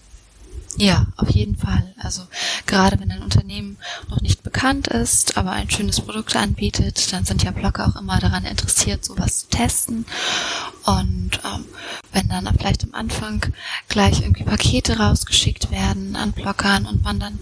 [0.78, 1.94] Ja, auf jeden Fall.
[1.98, 2.22] Also
[2.66, 3.78] gerade wenn ein Unternehmen
[4.10, 8.20] noch nicht bekannt ist, aber ein schönes Produkt anbietet, dann sind ja Blogger auch immer
[8.20, 10.06] daran interessiert, sowas zu testen.
[10.86, 11.66] Und ähm,
[12.12, 13.54] wenn dann vielleicht am Anfang
[13.88, 17.40] gleich irgendwie Pakete rausgeschickt werden an Bloggern und man dann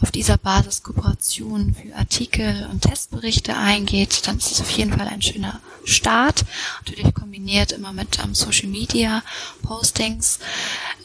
[0.00, 5.08] auf dieser Basis Kooperationen für Artikel und Testberichte eingeht, dann ist es auf jeden Fall
[5.08, 6.44] ein schöner Start.
[6.86, 9.22] Natürlich kombiniert immer mit ähm, Social Media
[9.62, 10.38] Postings.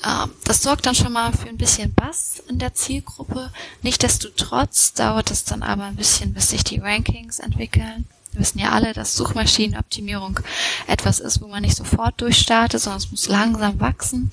[0.03, 3.51] Äh, das sorgt dann schon mal für ein bisschen Bass in der Zielgruppe.
[3.81, 8.05] Nichtsdestotrotz dauert es dann aber ein bisschen, bis sich die Rankings entwickeln.
[8.37, 10.39] Wir wissen ja alle, dass Suchmaschinenoptimierung
[10.85, 14.31] etwas ist, wo man nicht sofort durchstartet, sondern es muss langsam wachsen.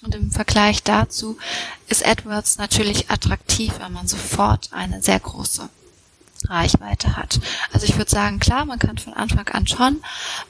[0.00, 1.36] Und im Vergleich dazu
[1.86, 5.68] ist AdWords natürlich attraktiv, wenn man sofort eine sehr große
[6.48, 7.40] Reichweite hat.
[7.72, 10.02] Also ich würde sagen, klar, man kann von Anfang an schon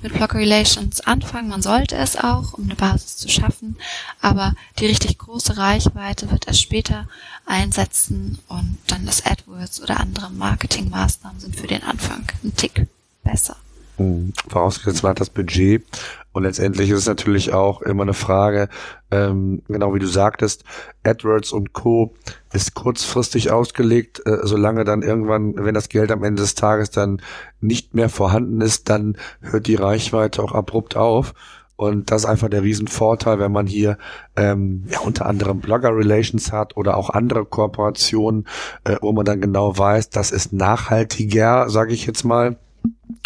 [0.03, 3.77] mit Blog Relations anfangen, man sollte es auch, um eine Basis zu schaffen,
[4.21, 7.09] aber die richtig große Reichweite wird erst später
[7.47, 12.87] einsetzen und dann das AdWords oder andere Marketingmaßnahmen sind für den Anfang ein Tick
[13.23, 13.57] besser.
[13.97, 15.85] Hm, vorausgesetzt hat das Budget
[16.33, 18.69] und letztendlich ist es natürlich auch immer eine Frage,
[19.11, 20.65] ähm, genau wie du sagtest,
[21.05, 22.15] AdWords und Co.
[22.53, 27.21] ist kurzfristig ausgelegt, äh, solange dann irgendwann, wenn das Geld am Ende des Tages dann
[27.61, 31.35] nicht mehr vorhanden ist, dann hört die Reichweite auch abrupt auf.
[31.77, 33.99] Und das ist einfach der Riesenvorteil, wenn man hier
[34.37, 38.47] ähm, ja, unter anderem Blogger-Relations hat oder auch andere Kooperationen,
[38.85, 42.57] äh, wo man dann genau weiß, das ist nachhaltiger, sage ich jetzt mal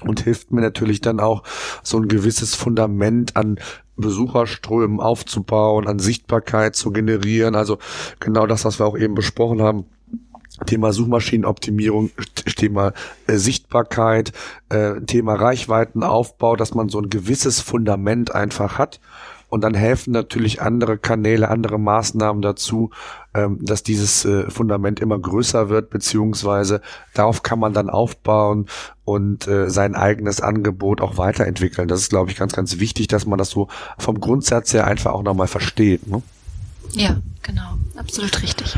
[0.05, 1.43] und hilft mir natürlich dann auch
[1.83, 3.59] so ein gewisses Fundament an
[3.97, 7.55] Besucherströmen aufzubauen, an Sichtbarkeit zu generieren.
[7.55, 7.79] Also
[8.21, 9.87] genau das, was wir auch eben besprochen haben.
[10.65, 12.11] Thema Suchmaschinenoptimierung,
[12.57, 12.93] Thema
[13.27, 14.33] äh, Sichtbarkeit,
[14.71, 19.01] äh, Thema Reichweitenaufbau, dass man so ein gewisses Fundament einfach hat
[19.49, 22.91] und dann helfen natürlich andere Kanäle, andere Maßnahmen dazu,
[23.35, 26.81] ähm, dass dieses äh, Fundament immer größer wird, beziehungsweise
[27.15, 28.67] darauf kann man dann aufbauen
[29.05, 31.89] und äh, sein eigenes Angebot auch weiterentwickeln.
[31.89, 35.13] Das ist, glaube ich, ganz, ganz wichtig, dass man das so vom Grundsatz her einfach
[35.13, 36.07] auch nochmal versteht.
[36.07, 36.23] Ne?
[36.97, 38.75] Ja, genau, absolut richtig.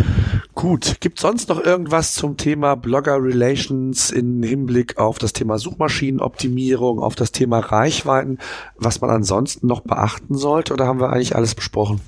[0.57, 6.98] Gut, gibt sonst noch irgendwas zum Thema Blogger Relations in Hinblick auf das Thema Suchmaschinenoptimierung,
[6.98, 8.38] auf das Thema Reichweiten,
[8.76, 12.00] was man ansonsten noch beachten sollte oder haben wir eigentlich alles besprochen?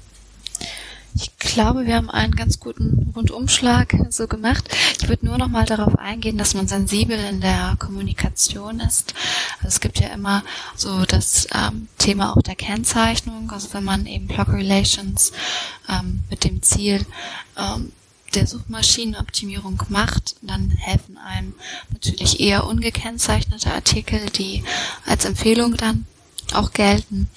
[1.14, 4.68] Ich glaube, wir haben einen ganz guten Rundumschlag so gemacht.
[5.01, 9.14] Ich würde nur noch mal darauf eingehen, dass man sensibel in der Kommunikation ist.
[9.59, 10.44] Also es gibt ja immer
[10.77, 13.51] so das ähm, Thema auch der Kennzeichnung.
[13.51, 15.33] Also wenn man eben Blog Relations
[15.88, 17.05] ähm, mit dem Ziel
[17.57, 17.92] ähm,
[18.35, 21.55] der Suchmaschinenoptimierung macht, dann helfen einem
[21.92, 24.62] natürlich eher ungekennzeichnete Artikel, die
[25.07, 26.07] als Empfehlung dann
[26.53, 27.29] auch gelten.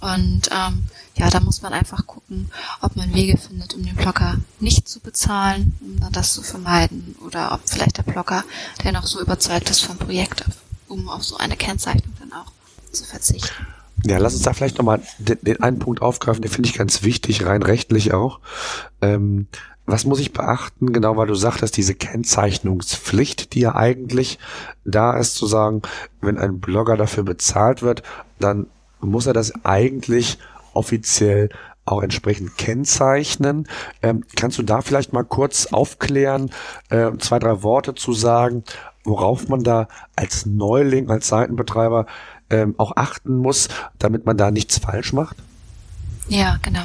[0.00, 0.86] Und ähm,
[1.22, 4.98] ja, da muss man einfach gucken, ob man Wege findet, um den Blogger nicht zu
[4.98, 8.42] bezahlen, um das zu vermeiden, oder ob vielleicht der Blogger,
[8.82, 10.44] der noch so überzeugt ist vom Projekt,
[10.88, 12.50] um auf so eine Kennzeichnung dann auch
[12.90, 13.66] zu verzichten.
[14.04, 17.04] Ja, lass uns da vielleicht nochmal den, den einen Punkt aufgreifen, den finde ich ganz
[17.04, 18.40] wichtig, rein rechtlich auch.
[19.00, 19.46] Ähm,
[19.86, 24.40] was muss ich beachten, genau weil du sagtest, diese Kennzeichnungspflicht, die ja eigentlich
[24.84, 25.82] da ist, zu sagen,
[26.20, 28.02] wenn ein Blogger dafür bezahlt wird,
[28.40, 28.66] dann
[29.00, 30.38] muss er das eigentlich
[30.74, 31.48] offiziell
[31.84, 33.68] auch entsprechend kennzeichnen.
[34.02, 36.50] Ähm, kannst du da vielleicht mal kurz aufklären,
[36.90, 38.64] äh, zwei, drei Worte zu sagen,
[39.04, 42.06] worauf man da als Neuling, als Seitenbetreiber
[42.50, 45.36] ähm, auch achten muss, damit man da nichts falsch macht?
[46.28, 46.84] Ja, genau.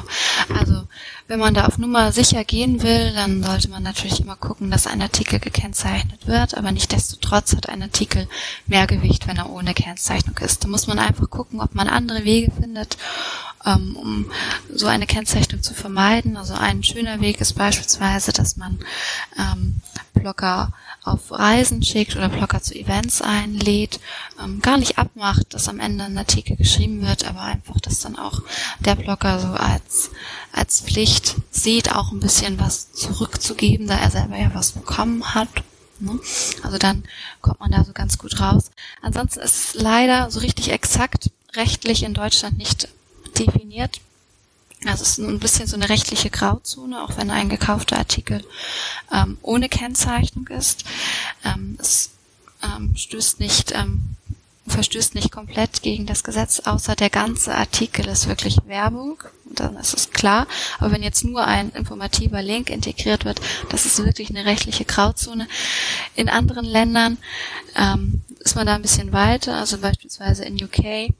[0.58, 0.86] Also
[1.28, 4.86] wenn man da auf Nummer sicher gehen will, dann sollte man natürlich immer gucken, dass
[4.86, 8.28] ein Artikel gekennzeichnet wird, aber nicht desto trotz hat ein Artikel
[8.66, 10.64] mehr Gewicht, wenn er ohne Kennzeichnung ist.
[10.64, 12.96] Da muss man einfach gucken, ob man andere Wege findet,
[13.64, 14.30] ähm, um
[14.74, 16.36] so eine Kennzeichnung zu vermeiden.
[16.36, 18.78] Also ein schöner Weg ist beispielsweise, dass man
[19.38, 19.80] ähm,
[20.20, 24.00] Blogger auf Reisen schickt oder Blogger zu Events einlädt,
[24.42, 28.18] ähm, gar nicht abmacht, dass am Ende ein Artikel geschrieben wird, aber einfach, dass dann
[28.18, 28.42] auch
[28.80, 30.10] der Blogger so als,
[30.52, 35.48] als Pflicht sieht, auch ein bisschen was zurückzugeben, da er selber ja was bekommen hat.
[36.00, 36.18] Ne?
[36.62, 37.04] Also dann
[37.40, 38.70] kommt man da so ganz gut raus.
[39.02, 42.88] Ansonsten ist es leider so richtig exakt rechtlich in Deutschland nicht
[43.38, 44.00] definiert.
[44.86, 48.44] Also es ist ein bisschen so eine rechtliche Grauzone, auch wenn ein gekaufter Artikel
[49.12, 50.84] ähm, ohne Kennzeichnung ist.
[51.44, 52.10] Ähm, es
[52.62, 54.16] ähm, stößt nicht, ähm,
[54.68, 59.22] verstößt nicht komplett gegen das Gesetz, außer der ganze Artikel ist wirklich Werbung.
[59.50, 60.46] Dann ist es klar.
[60.78, 65.48] Aber wenn jetzt nur ein informativer Link integriert wird, das ist wirklich eine rechtliche Grauzone.
[66.14, 67.18] In anderen Ländern
[67.74, 71.12] ähm, ist man da ein bisschen weiter, also beispielsweise in UK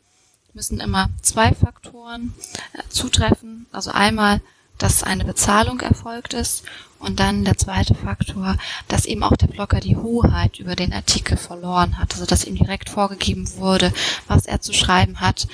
[0.59, 2.35] müssen immer zwei Faktoren
[2.73, 3.67] äh, zutreffen.
[3.71, 4.41] Also einmal
[4.77, 6.65] dass eine Bezahlung erfolgt ist
[7.01, 11.37] und dann der zweite Faktor, dass eben auch der Blogger die Hoheit über den Artikel
[11.37, 13.93] verloren hat, also dass ihm direkt vorgegeben wurde,
[14.29, 15.49] was er zu schreiben hat,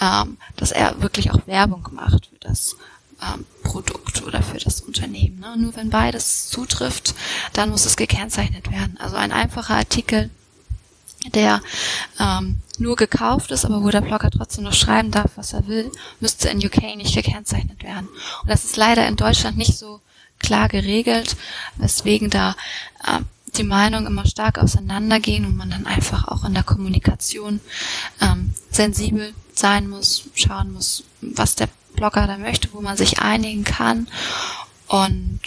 [0.00, 2.76] ähm, dass er wirklich auch Werbung macht für das
[3.22, 5.40] ähm, Produkt oder für das Unternehmen.
[5.40, 5.54] Ne?
[5.58, 7.14] Nur wenn beides zutrifft,
[7.52, 8.96] dann muss es gekennzeichnet werden.
[8.98, 10.30] Also ein einfacher Artikel,
[11.30, 11.60] der
[12.18, 15.90] ähm, nur gekauft ist, aber wo der Blogger trotzdem noch schreiben darf, was er will,
[16.20, 18.08] müsste in UK nicht gekennzeichnet werden.
[18.42, 20.00] Und das ist leider in Deutschland nicht so
[20.38, 21.36] klar geregelt,
[21.76, 22.56] weswegen da
[23.04, 23.20] äh,
[23.56, 27.60] die Meinungen immer stark auseinandergehen und man dann einfach auch in der Kommunikation
[28.20, 33.64] ähm, sensibel sein muss, schauen muss, was der Blogger da möchte, wo man sich einigen
[33.64, 34.08] kann
[34.88, 35.40] und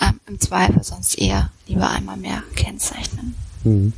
[0.00, 3.34] ähm, im Zweifel sonst eher lieber einmal mehr kennzeichnen.
[3.64, 3.92] Mhm.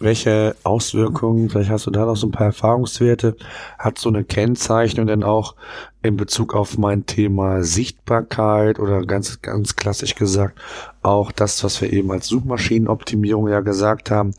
[0.00, 3.36] Welche Auswirkungen, vielleicht hast du da noch so ein paar Erfahrungswerte,
[3.78, 5.56] hat so eine Kennzeichnung denn auch
[6.02, 10.58] in Bezug auf mein Thema Sichtbarkeit oder ganz, ganz klassisch gesagt
[11.02, 14.32] auch das, was wir eben als Suchmaschinenoptimierung ja gesagt haben.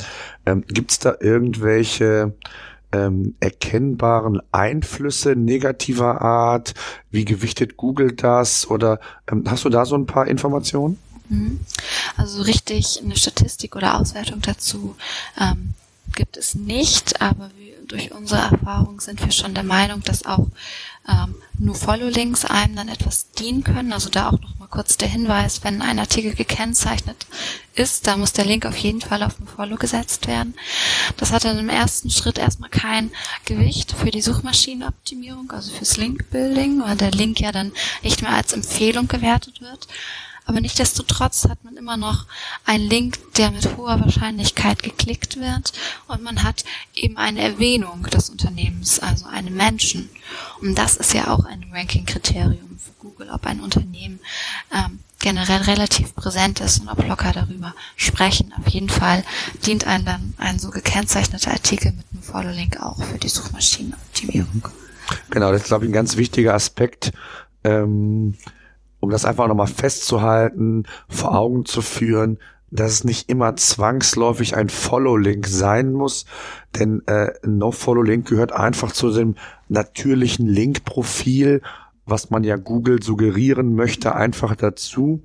[0.48, 2.34] Ähm, Gibt es da irgendwelche
[2.92, 6.74] ähm, erkennbaren Einflüsse negativer Art?
[7.12, 8.68] Wie gewichtet Google das?
[8.70, 9.00] Oder
[9.32, 10.98] ähm, hast du da so ein paar Informationen?
[11.32, 11.62] Mhm.
[12.18, 14.96] Also richtig eine Statistik oder Auswertung dazu
[15.40, 15.74] ähm,
[16.14, 20.48] gibt es nicht, aber wir, durch unsere Erfahrung sind wir schon der Meinung, dass auch
[21.08, 23.94] ähm, nur Follow-Links einem dann etwas dienen können.
[23.94, 27.26] Also da auch nochmal kurz der Hinweis, wenn ein Artikel gekennzeichnet
[27.76, 30.54] ist, da muss der Link auf jeden Fall auf ein Follow gesetzt werden.
[31.16, 33.12] Das hat dann im ersten Schritt erstmal kein
[33.46, 37.72] Gewicht für die Suchmaschinenoptimierung, also fürs Link-Building, weil der Link ja dann
[38.04, 39.88] nicht mehr als Empfehlung gewertet wird.
[40.46, 42.26] Aber nichtdestotrotz hat man immer noch
[42.66, 45.74] einen Link, der mit hoher Wahrscheinlichkeit geklickt wird
[46.08, 46.64] und man hat
[46.96, 50.10] eben eine Erwähnung des Unternehmens, also einen Menschen.
[50.62, 54.20] Und das ist ja auch ein Ranking-Kriterium für Google, ob ein Unternehmen
[54.74, 58.54] ähm, generell relativ präsent ist und ob Blogger darüber sprechen.
[58.60, 59.24] Auf jeden Fall
[59.66, 64.68] dient einem dann ein so gekennzeichneter Artikel mit einem Follow-Link auch für die Suchmaschinenoptimierung.
[65.30, 67.12] Genau, das ist, glaube ich, ein ganz wichtiger Aspekt.
[67.64, 68.36] Ähm
[69.02, 74.70] um das einfach nochmal festzuhalten, vor Augen zu führen, dass es nicht immer zwangsläufig ein
[74.70, 76.26] Follow-Link sein muss,
[76.80, 79.36] denn äh, No-Follow-Link gehört einfach zu dem
[79.68, 81.62] natürlichen Link-Profil,
[82.06, 85.22] was man ja Google suggerieren möchte, einfach dazu.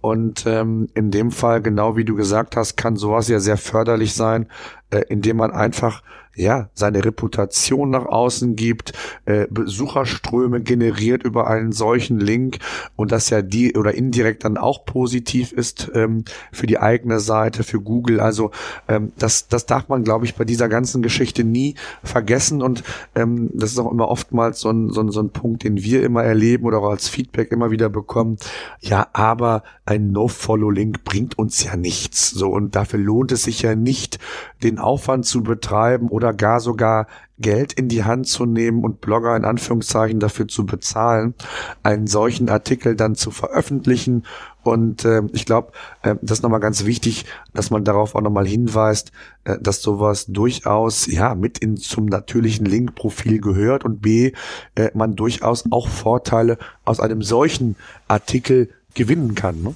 [0.00, 4.14] Und ähm, in dem Fall, genau wie du gesagt hast, kann sowas ja sehr förderlich
[4.14, 4.46] sein,
[4.90, 6.02] äh, indem man einfach
[6.36, 8.92] ja, seine Reputation nach außen gibt,
[9.24, 12.58] äh, Besucherströme generiert über einen solchen Link
[12.94, 17.64] und das ja die oder indirekt dann auch positiv ist ähm, für die eigene Seite,
[17.64, 18.20] für Google.
[18.20, 18.50] Also
[18.86, 23.50] ähm, das, das darf man, glaube ich, bei dieser ganzen Geschichte nie vergessen und ähm,
[23.54, 26.22] das ist auch immer oftmals so ein, so, ein, so ein Punkt, den wir immer
[26.22, 28.36] erleben oder auch als Feedback immer wieder bekommen.
[28.80, 32.30] Ja, aber ein No-Follow-Link bringt uns ja nichts.
[32.30, 34.18] So und dafür lohnt es sich ja nicht,
[34.62, 37.06] den Aufwand zu betreiben oder gar sogar
[37.38, 41.34] Geld in die Hand zu nehmen und Blogger in Anführungszeichen dafür zu bezahlen,
[41.82, 44.24] einen solchen Artikel dann zu veröffentlichen.
[44.62, 45.72] Und äh, ich glaube,
[46.02, 49.12] äh, das ist nochmal ganz wichtig, dass man darauf auch nochmal hinweist,
[49.44, 54.32] äh, dass sowas durchaus ja mit in zum natürlichen Link-Profil gehört und b,
[54.74, 57.76] äh, man durchaus auch Vorteile aus einem solchen
[58.08, 59.62] Artikel gewinnen kann.
[59.62, 59.74] Ne?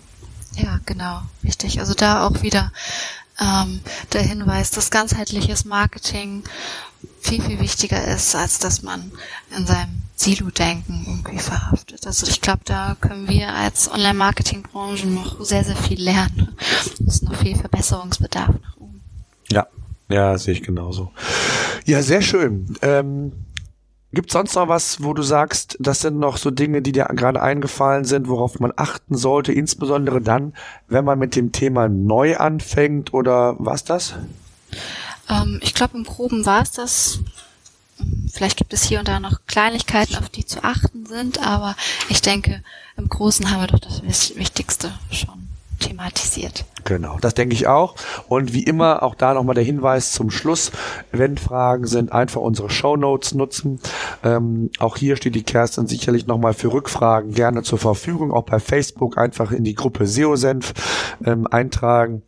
[0.57, 1.79] Ja, genau, richtig.
[1.79, 2.73] Also da auch wieder
[3.41, 3.81] ähm,
[4.13, 6.43] der Hinweis, dass ganzheitliches Marketing
[7.21, 9.13] viel, viel wichtiger ist, als dass man
[9.57, 12.07] in seinem Silo-Denken irgendwie verhaftet.
[12.07, 16.55] Also ich glaube, da können wir als Online-Marketing-Branche noch sehr, sehr viel lernen.
[16.83, 19.01] Es ist noch viel Verbesserungsbedarf nach oben.
[19.51, 19.67] Ja,
[20.09, 21.13] ja, sehe ich genauso.
[21.87, 22.77] Ja, sehr schön.
[22.83, 23.33] Ähm
[24.13, 27.41] Gibt sonst noch was, wo du sagst, das sind noch so Dinge, die dir gerade
[27.41, 30.53] eingefallen sind, worauf man achten sollte, insbesondere dann,
[30.89, 34.15] wenn man mit dem Thema neu anfängt oder was das?
[35.29, 37.21] Ähm, ich glaube, im Groben war es das.
[38.33, 41.77] Vielleicht gibt es hier und da noch Kleinigkeiten, auf die zu achten sind, aber
[42.09, 42.65] ich denke,
[42.97, 44.03] im Großen haben wir doch das
[44.37, 45.50] Wichtigste schon
[45.81, 46.65] thematisiert.
[46.85, 47.95] Genau, das denke ich auch.
[48.29, 50.71] Und wie immer auch da nochmal der Hinweis zum Schluss,
[51.13, 53.81] wenn Fragen sind, einfach unsere Show Notes nutzen.
[54.23, 58.33] Ähm, auch hier steht die Kerstin sicherlich nochmal für Rückfragen gerne zur Verfügung.
[58.33, 60.73] Auch bei Facebook einfach in die Gruppe SEO-Senf
[61.25, 62.23] ähm, eintragen.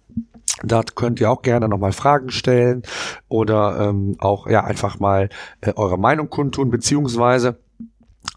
[0.62, 2.82] Dort könnt ihr auch gerne nochmal Fragen stellen
[3.28, 5.28] oder ähm, auch ja einfach mal
[5.60, 7.58] äh, eure Meinung kundtun, beziehungsweise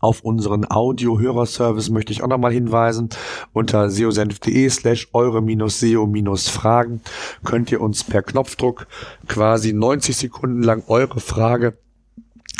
[0.05, 3.09] auf unseren Audio-Hörerservice möchte ich auch nochmal hinweisen.
[3.53, 7.01] Unter seosenf.de slash eure-seo-fragen
[7.43, 8.85] könnt ihr uns per Knopfdruck
[9.27, 11.79] quasi 90 Sekunden lang eure Frage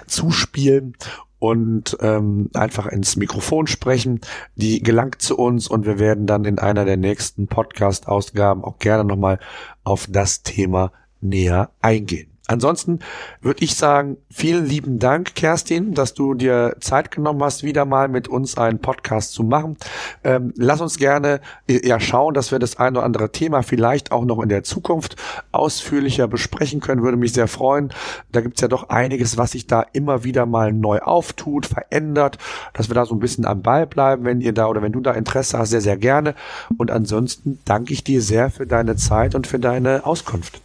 [0.08, 0.98] zuspielen
[1.38, 4.22] und ähm, einfach ins Mikrofon sprechen.
[4.56, 9.04] Die gelangt zu uns und wir werden dann in einer der nächsten Podcast-Ausgaben auch gerne
[9.04, 9.40] nochmal
[9.84, 12.35] auf das Thema näher eingehen.
[12.48, 13.00] Ansonsten
[13.42, 18.08] würde ich sagen, vielen lieben Dank, Kerstin, dass du dir Zeit genommen hast, wieder mal
[18.08, 19.78] mit uns einen Podcast zu machen.
[20.24, 24.12] Ähm, lass uns gerne äh, ja schauen, dass wir das ein oder andere Thema vielleicht
[24.12, 25.16] auch noch in der Zukunft
[25.52, 27.02] ausführlicher besprechen können.
[27.02, 27.92] Würde mich sehr freuen.
[28.32, 32.38] Da gibt's ja doch einiges, was sich da immer wieder mal neu auftut, verändert,
[32.74, 35.00] dass wir da so ein bisschen am Ball bleiben, wenn ihr da oder wenn du
[35.00, 36.36] da Interesse hast, sehr, sehr gerne.
[36.78, 40.65] Und ansonsten danke ich dir sehr für deine Zeit und für deine Auskunft.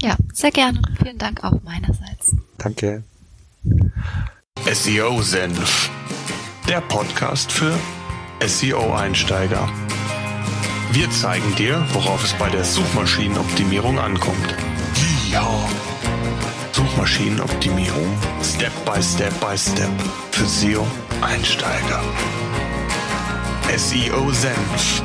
[0.00, 0.80] Ja, sehr gerne.
[1.02, 2.34] Vielen Dank auch meinerseits.
[2.58, 3.02] Danke.
[4.72, 5.90] SEO Senf.
[6.68, 7.78] Der Podcast für
[8.44, 9.68] SEO-Einsteiger.
[10.92, 14.54] Wir zeigen dir, worauf es bei der Suchmaschinenoptimierung ankommt.
[15.30, 15.46] Ja.
[16.72, 18.06] Suchmaschinenoptimierung.
[18.42, 19.90] Step by Step by Step.
[20.30, 22.00] Für SEO-Einsteiger.
[23.76, 25.02] SEO Senf.